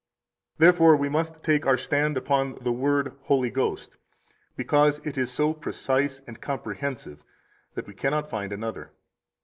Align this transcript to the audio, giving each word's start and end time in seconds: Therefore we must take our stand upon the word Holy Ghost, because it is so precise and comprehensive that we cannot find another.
Therefore 0.57 0.95
we 0.97 1.09
must 1.09 1.43
take 1.43 1.67
our 1.67 1.77
stand 1.77 2.17
upon 2.17 2.55
the 2.55 2.71
word 2.71 3.13
Holy 3.25 3.51
Ghost, 3.51 3.97
because 4.55 4.97
it 5.05 5.15
is 5.15 5.29
so 5.31 5.53
precise 5.53 6.23
and 6.25 6.41
comprehensive 6.41 7.23
that 7.75 7.85
we 7.85 7.93
cannot 7.93 8.27
find 8.27 8.51
another. 8.51 8.93